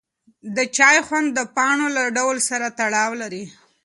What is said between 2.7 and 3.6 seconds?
تړاو لري.